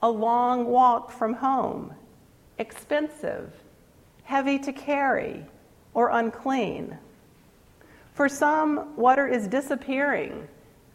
a 0.00 0.08
long 0.08 0.66
walk 0.66 1.10
from 1.10 1.34
home, 1.34 1.92
expensive, 2.58 3.52
heavy 4.22 4.60
to 4.60 4.72
carry, 4.72 5.44
or 5.94 6.10
unclean. 6.10 6.96
For 8.18 8.28
some, 8.28 8.96
water 8.96 9.28
is 9.28 9.46
disappearing 9.46 10.48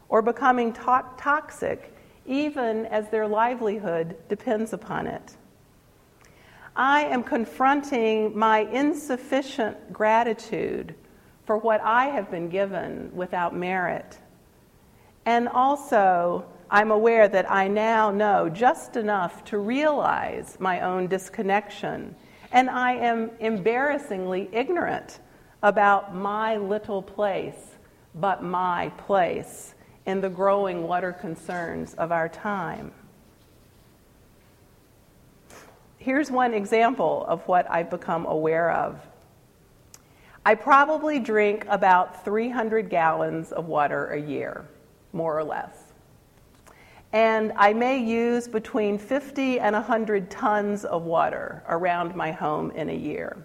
or 0.09 0.21
becoming 0.21 0.73
to- 0.73 1.05
toxic, 1.17 1.95
even 2.25 2.85
as 2.87 3.07
their 3.11 3.29
livelihood 3.29 4.17
depends 4.27 4.73
upon 4.73 5.07
it. 5.07 5.37
I 6.75 7.05
am 7.05 7.23
confronting 7.23 8.37
my 8.37 8.69
insufficient 8.69 9.93
gratitude 9.93 10.95
for 11.45 11.57
what 11.57 11.79
I 11.79 12.07
have 12.07 12.29
been 12.29 12.49
given 12.49 13.09
without 13.15 13.55
merit. 13.55 14.19
And 15.25 15.47
also, 15.47 16.43
I'm 16.69 16.91
aware 16.91 17.29
that 17.29 17.49
I 17.49 17.69
now 17.69 18.11
know 18.11 18.49
just 18.49 18.97
enough 18.97 19.45
to 19.45 19.59
realize 19.59 20.57
my 20.59 20.81
own 20.81 21.07
disconnection, 21.07 22.17
and 22.51 22.69
I 22.69 22.95
am 22.95 23.31
embarrassingly 23.39 24.49
ignorant 24.51 25.19
about 25.63 26.13
my 26.13 26.57
little 26.57 27.01
place, 27.01 27.77
but 28.13 28.43
my 28.43 28.89
place 28.97 29.73
in 30.05 30.19
the 30.19 30.29
growing 30.29 30.83
water 30.83 31.13
concerns 31.13 31.93
of 31.95 32.11
our 32.11 32.27
time. 32.27 32.91
Here's 35.97 36.29
one 36.29 36.53
example 36.53 37.25
of 37.29 37.41
what 37.47 37.65
I've 37.71 37.89
become 37.89 38.25
aware 38.25 38.71
of. 38.71 38.99
I 40.45 40.55
probably 40.55 41.19
drink 41.19 41.65
about 41.69 42.25
300 42.25 42.89
gallons 42.89 43.53
of 43.53 43.67
water 43.67 44.07
a 44.07 44.19
year, 44.19 44.65
more 45.13 45.37
or 45.37 45.45
less. 45.45 45.93
And 47.13 47.53
I 47.55 47.71
may 47.71 47.99
use 47.99 48.49
between 48.49 48.97
50 48.97 49.61
and 49.61 49.73
100 49.73 50.29
tons 50.29 50.83
of 50.83 51.03
water 51.03 51.63
around 51.69 52.15
my 52.15 52.33
home 52.33 52.71
in 52.71 52.89
a 52.89 52.93
year. 52.93 53.37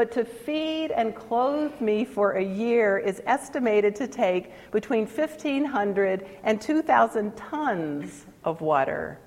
But 0.00 0.12
to 0.12 0.24
feed 0.24 0.92
and 0.92 1.14
clothe 1.14 1.78
me 1.78 2.06
for 2.06 2.32
a 2.32 2.42
year 2.42 2.96
is 2.96 3.20
estimated 3.26 3.94
to 3.96 4.08
take 4.08 4.50
between 4.70 5.06
1,500 5.06 6.26
and 6.42 6.58
2,000 6.58 7.36
tons 7.36 8.24
of 8.42 8.62
water. 8.62 9.18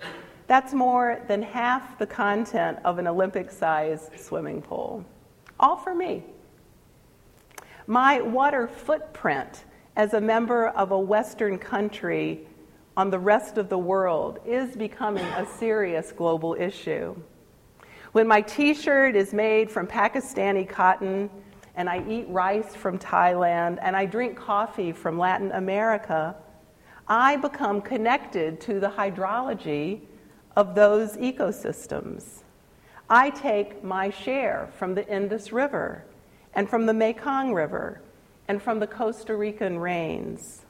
That's 0.47 0.73
more 0.73 1.21
than 1.27 1.43
half 1.43 1.99
the 1.99 2.07
content 2.07 2.79
of 2.83 2.97
an 2.97 3.05
Olympic 3.05 3.51
sized 3.51 4.19
swimming 4.19 4.63
pool. 4.63 5.05
All 5.59 5.75
for 5.75 5.93
me. 5.93 6.23
My 7.86 8.21
water 8.21 8.67
footprint 8.67 9.65
as 9.95 10.15
a 10.15 10.21
member 10.21 10.69
of 10.69 10.89
a 10.89 10.99
Western 10.99 11.59
country 11.59 12.47
on 12.97 13.12
the 13.12 13.19
rest 13.19 13.59
of 13.59 13.69
the 13.69 13.77
world 13.77 14.39
is 14.43 14.75
becoming 14.75 15.23
a 15.23 15.45
serious 15.45 16.12
global 16.12 16.55
issue. 16.55 17.15
When 18.13 18.28
my 18.28 18.41
t 18.41 18.76
shirt 18.76 19.15
is 19.15 19.34
made 19.34 19.71
from 19.71 19.88
Pakistani 19.88 20.69
cotton, 20.69 21.32
and 21.76 21.89
I 21.89 22.08
eat 22.08 22.28
rice 22.30 22.76
from 22.76 22.99
Thailand, 22.99 23.80
and 23.82 23.95
I 23.95 24.06
drink 24.06 24.38
coffee 24.38 24.91
from 24.91 25.17
Latin 25.17 25.52
America, 25.52 26.36
I 27.08 27.38
become 27.38 27.82
connected 27.82 28.62
to 28.62 28.80
the 28.80 28.89
hydrology 28.89 30.02
of 30.56 30.76
those 30.76 31.17
ecosystems. 31.17 32.43
I 33.10 33.32
take 33.32 33.84
my 33.84 34.12
share 34.12 34.69
from 34.78 34.93
the 34.93 35.08
Indus 35.12 35.52
River, 35.52 36.06
and 36.54 36.69
from 36.69 36.86
the 36.86 36.93
Mekong 36.93 37.52
River, 37.52 37.99
and 38.47 38.62
from 38.62 38.80
the 38.80 38.86
Costa 38.86 39.36
Rican 39.36 39.80
rains. 39.80 40.62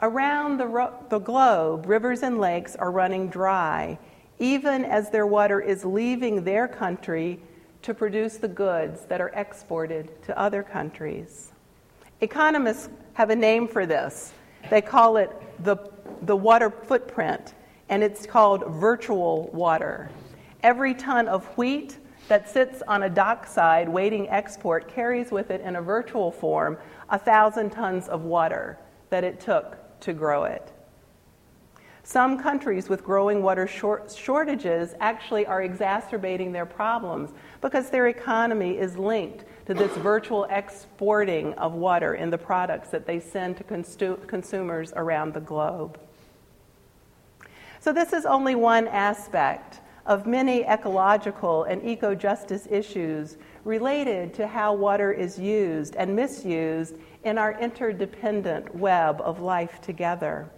Around 0.00 0.56
the, 0.56 0.66
ro- 0.66 1.04
the 1.10 1.18
globe, 1.18 1.84
rivers 1.86 2.22
and 2.22 2.40
lakes 2.40 2.76
are 2.76 2.90
running 2.90 3.28
dry 3.28 3.98
even 4.40 4.84
as 4.84 5.10
their 5.10 5.26
water 5.26 5.60
is 5.60 5.84
leaving 5.84 6.42
their 6.42 6.66
country 6.66 7.38
to 7.82 7.94
produce 7.94 8.38
the 8.38 8.48
goods 8.48 9.02
that 9.06 9.20
are 9.20 9.30
exported 9.34 10.10
to 10.24 10.36
other 10.38 10.62
countries. 10.62 11.52
Economists 12.20 12.88
have 13.12 13.30
a 13.30 13.36
name 13.36 13.68
for 13.68 13.86
this. 13.86 14.32
They 14.68 14.80
call 14.80 15.16
it 15.18 15.30
the, 15.62 15.76
the 16.22 16.36
water 16.36 16.70
footprint, 16.70 17.54
and 17.88 18.02
it's 18.02 18.26
called 18.26 18.64
virtual 18.66 19.48
water. 19.52 20.10
Every 20.62 20.94
ton 20.94 21.28
of 21.28 21.46
wheat 21.56 21.98
that 22.28 22.48
sits 22.48 22.82
on 22.86 23.02
a 23.02 23.10
dockside 23.10 23.88
waiting 23.88 24.28
export 24.28 24.88
carries 24.88 25.30
with 25.30 25.50
it 25.50 25.60
in 25.62 25.76
a 25.76 25.82
virtual 25.82 26.30
form 26.30 26.78
a 27.08 27.18
thousand 27.18 27.70
tons 27.70 28.08
of 28.08 28.22
water 28.22 28.78
that 29.10 29.24
it 29.24 29.40
took 29.40 29.76
to 30.00 30.12
grow 30.12 30.44
it. 30.44 30.72
Some 32.10 32.40
countries 32.40 32.88
with 32.88 33.04
growing 33.04 33.40
water 33.40 33.68
short- 33.68 34.10
shortages 34.10 34.96
actually 34.98 35.46
are 35.46 35.62
exacerbating 35.62 36.50
their 36.50 36.66
problems 36.66 37.30
because 37.60 37.88
their 37.88 38.08
economy 38.08 38.76
is 38.78 38.96
linked 38.96 39.44
to 39.66 39.74
this 39.74 39.92
virtual 39.98 40.42
exporting 40.50 41.54
of 41.54 41.74
water 41.74 42.16
in 42.16 42.28
the 42.28 42.36
products 42.36 42.88
that 42.90 43.06
they 43.06 43.20
send 43.20 43.58
to 43.58 43.62
consu- 43.62 44.26
consumers 44.26 44.92
around 44.96 45.34
the 45.34 45.40
globe. 45.40 46.00
So, 47.78 47.92
this 47.92 48.12
is 48.12 48.26
only 48.26 48.56
one 48.56 48.88
aspect 48.88 49.78
of 50.04 50.26
many 50.26 50.64
ecological 50.64 51.62
and 51.62 51.80
eco 51.84 52.16
justice 52.16 52.66
issues 52.68 53.36
related 53.64 54.34
to 54.34 54.48
how 54.48 54.74
water 54.74 55.12
is 55.12 55.38
used 55.38 55.94
and 55.94 56.16
misused 56.16 56.96
in 57.22 57.38
our 57.38 57.56
interdependent 57.60 58.74
web 58.74 59.20
of 59.20 59.38
life 59.38 59.80
together. 59.80 60.50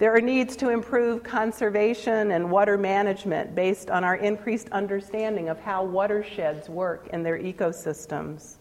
There 0.00 0.16
are 0.16 0.20
needs 0.22 0.56
to 0.56 0.70
improve 0.70 1.22
conservation 1.22 2.30
and 2.30 2.50
water 2.50 2.78
management 2.78 3.54
based 3.54 3.90
on 3.90 4.02
our 4.02 4.16
increased 4.16 4.70
understanding 4.70 5.50
of 5.50 5.60
how 5.60 5.84
watersheds 5.84 6.70
work 6.70 7.08
in 7.12 7.22
their 7.22 7.38
ecosystems. 7.38 8.54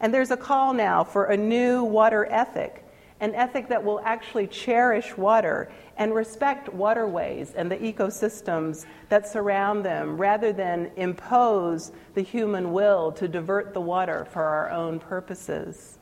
And 0.00 0.12
there's 0.12 0.32
a 0.32 0.36
call 0.36 0.74
now 0.74 1.04
for 1.04 1.26
a 1.26 1.36
new 1.36 1.84
water 1.84 2.26
ethic, 2.32 2.84
an 3.20 3.32
ethic 3.36 3.68
that 3.68 3.84
will 3.84 4.00
actually 4.04 4.48
cherish 4.48 5.16
water 5.16 5.70
and 5.98 6.12
respect 6.12 6.74
waterways 6.74 7.52
and 7.54 7.70
the 7.70 7.76
ecosystems 7.76 8.86
that 9.08 9.28
surround 9.28 9.84
them 9.84 10.16
rather 10.16 10.52
than 10.52 10.90
impose 10.96 11.92
the 12.14 12.22
human 12.22 12.72
will 12.72 13.12
to 13.12 13.28
divert 13.28 13.72
the 13.72 13.80
water 13.80 14.24
for 14.32 14.42
our 14.42 14.72
own 14.72 14.98
purposes. 14.98 15.95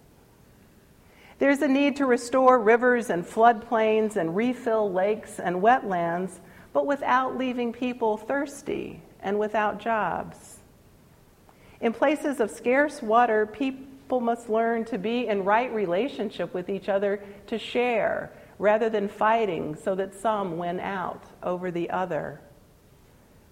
There's 1.45 1.61
a 1.61 1.69
need 1.69 1.97
to 1.97 2.07
restore 2.07 2.59
rivers 2.59 3.11
and 3.11 3.23
floodplains 3.23 4.17
and 4.17 4.35
refill 4.35 4.91
lakes 4.91 5.39
and 5.39 5.57
wetlands, 5.57 6.39
but 6.73 6.87
without 6.87 7.37
leaving 7.37 7.71
people 7.71 8.17
thirsty 8.17 9.03
and 9.21 9.39
without 9.39 9.79
jobs. 9.79 10.61
In 11.83 11.93
places 11.93 12.41
of 12.41 12.51
scarce 12.51 13.03
water, 13.03 13.45
people 13.45 14.23
must 14.23 14.49
learn 14.49 14.87
to 14.87 14.97
be 14.97 15.27
in 15.27 15.45
right 15.45 15.71
relationship 15.71 16.55
with 16.55 16.71
each 16.71 16.89
other 16.89 17.23
to 17.49 17.59
share 17.59 18.33
rather 18.59 18.89
than 18.89 19.07
fighting 19.07 19.77
so 19.77 19.95
that 19.97 20.15
some 20.15 20.57
win 20.57 20.81
out 20.81 21.25
over 21.43 21.71
the 21.71 21.91
other. 21.91 22.41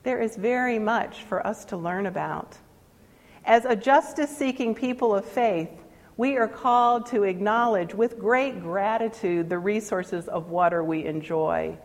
There 0.03 0.23
is 0.23 0.35
very 0.35 0.79
much 0.79 1.25
for 1.25 1.47
us 1.47 1.67
to 1.67 1.77
learn 1.77 2.07
about. 2.07 2.57
As 3.45 3.67
a 3.67 3.77
justice 3.77 4.35
seeking 4.35 4.75
people 4.75 5.15
of 5.15 5.27
faith, 5.27 5.82
we 6.17 6.37
are 6.37 6.49
called 6.49 7.07
to 7.07 7.23
acknowledge 7.23 7.95
with 7.95 8.19
great 8.19 8.61
gratitude 8.61 9.49
the 9.49 9.59
resources 9.59 10.29
of 10.29 10.51
water 10.51 10.85
we 10.85 11.05
enjoy, 11.05 11.77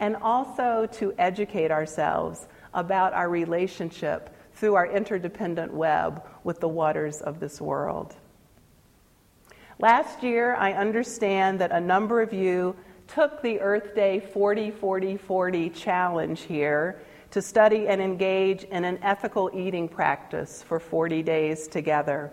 and 0.00 0.16
also 0.16 0.88
to 0.92 1.14
educate 1.18 1.70
ourselves 1.70 2.48
about 2.74 3.12
our 3.12 3.28
relationship 3.28 4.34
through 4.52 4.74
our 4.74 4.86
interdependent 4.86 5.72
web 5.72 6.26
with 6.42 6.58
the 6.60 6.68
waters 6.68 7.20
of 7.20 7.38
this 7.38 7.60
world. 7.60 8.16
Last 9.78 10.24
year, 10.24 10.56
I 10.56 10.72
understand 10.72 11.60
that 11.60 11.70
a 11.70 11.80
number 11.80 12.20
of 12.20 12.32
you 12.32 12.74
took 13.06 13.40
the 13.42 13.60
Earth 13.60 13.94
Day 13.94 14.18
40 14.18 14.72
40 14.72 15.16
40 15.16 15.70
challenge 15.70 16.40
here 16.42 17.00
to 17.30 17.40
study 17.40 17.86
and 17.86 18.00
engage 18.00 18.64
in 18.64 18.84
an 18.84 18.98
ethical 19.02 19.50
eating 19.54 19.88
practice 19.88 20.62
for 20.62 20.80
40 20.80 21.22
days 21.22 21.68
together. 21.68 22.32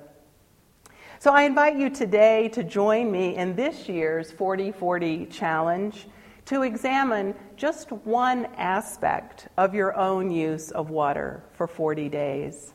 So 1.18 1.32
I 1.32 1.44
invite 1.44 1.78
you 1.78 1.90
today 1.90 2.50
to 2.50 2.62
join 2.62 3.10
me 3.10 3.38
in 3.38 3.56
this 3.56 3.88
year's 3.88 4.32
40 4.32 4.74
40 4.74 5.26
challenge 5.28 6.08
to 6.46 6.64
examine 6.64 7.34
just 7.56 7.92
one 7.92 8.46
aspect 8.58 9.48
of 9.58 9.74
your 9.74 9.98
own 9.98 10.30
use 10.30 10.72
of 10.72 10.90
water 10.90 11.42
for 11.54 11.68
40 11.68 12.10
days. 12.10 12.74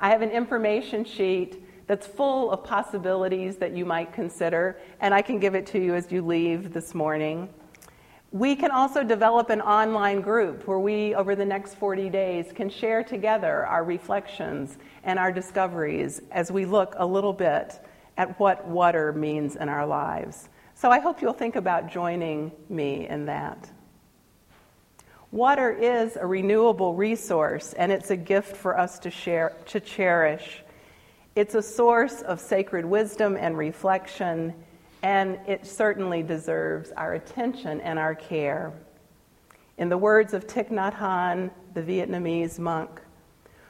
I 0.00 0.08
have 0.08 0.22
an 0.22 0.30
information 0.30 1.04
sheet 1.04 1.62
that's 1.86 2.06
full 2.06 2.50
of 2.50 2.64
possibilities 2.64 3.56
that 3.56 3.76
you 3.76 3.84
might 3.84 4.12
consider, 4.12 4.80
and 5.00 5.12
I 5.12 5.20
can 5.20 5.38
give 5.38 5.54
it 5.54 5.66
to 5.68 5.78
you 5.78 5.94
as 5.94 6.10
you 6.10 6.22
leave 6.22 6.72
this 6.72 6.94
morning. 6.94 7.48
We 8.30 8.56
can 8.56 8.70
also 8.70 9.02
develop 9.02 9.48
an 9.48 9.62
online 9.62 10.20
group 10.20 10.66
where 10.66 10.78
we, 10.78 11.14
over 11.14 11.34
the 11.34 11.46
next 11.46 11.76
40 11.76 12.10
days, 12.10 12.52
can 12.54 12.68
share 12.68 13.02
together 13.02 13.64
our 13.64 13.84
reflections 13.84 14.76
and 15.02 15.18
our 15.18 15.32
discoveries 15.32 16.20
as 16.30 16.52
we 16.52 16.66
look 16.66 16.94
a 16.98 17.06
little 17.06 17.32
bit 17.32 17.80
at 18.18 18.38
what 18.38 18.66
water 18.66 19.14
means 19.14 19.56
in 19.56 19.70
our 19.70 19.86
lives. 19.86 20.50
So 20.74 20.90
I 20.90 21.00
hope 21.00 21.22
you'll 21.22 21.32
think 21.32 21.56
about 21.56 21.90
joining 21.90 22.52
me 22.68 23.08
in 23.08 23.24
that. 23.26 23.70
Water 25.30 25.70
is 25.70 26.16
a 26.16 26.26
renewable 26.26 26.94
resource 26.94 27.72
and 27.72 27.90
it's 27.90 28.10
a 28.10 28.16
gift 28.16 28.56
for 28.56 28.78
us 28.78 28.98
to 29.00 29.10
share 29.10 29.56
to 29.66 29.80
cherish. 29.80 30.62
It's 31.34 31.54
a 31.54 31.62
source 31.62 32.20
of 32.22 32.40
sacred 32.40 32.84
wisdom 32.84 33.38
and 33.38 33.56
reflection 33.56 34.54
and 35.02 35.38
it 35.46 35.66
certainly 35.66 36.22
deserves 36.22 36.90
our 36.92 37.14
attention 37.14 37.80
and 37.80 37.98
our 37.98 38.14
care. 38.14 38.72
In 39.76 39.88
the 39.88 39.98
words 39.98 40.34
of 40.34 40.46
Thich 40.46 40.70
Nhat 40.70 40.96
Hanh, 40.96 41.50
the 41.74 41.82
Vietnamese 41.82 42.58
monk, 42.58 43.00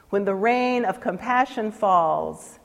when 0.09 0.25
the 0.25 0.33
rain 0.33 0.85
of 0.85 0.99
compassion 0.99 1.71
falls, 1.71 2.57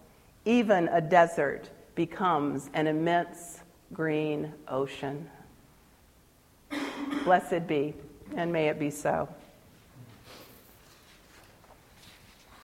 even 0.46 0.88
a 0.88 1.00
desert 1.00 1.68
becomes 1.94 2.70
an 2.72 2.86
immense 2.86 3.60
green 3.92 4.52
ocean. 4.66 5.28
Blessed 7.24 7.66
be, 7.66 7.94
and 8.34 8.52
may 8.52 8.68
it 8.68 8.78
be 8.78 8.90
so. 8.90 9.28